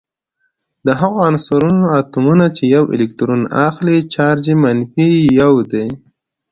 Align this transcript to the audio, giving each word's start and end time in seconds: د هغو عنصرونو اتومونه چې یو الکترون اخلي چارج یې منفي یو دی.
د 0.85 0.87
هغو 0.99 1.17
عنصرونو 1.29 1.85
اتومونه 1.99 2.45
چې 2.55 2.63
یو 2.75 2.83
الکترون 2.95 3.41
اخلي 3.67 3.97
چارج 4.13 4.43
یې 4.49 4.55
منفي 4.63 5.11
یو 5.41 5.53
دی. 5.71 5.87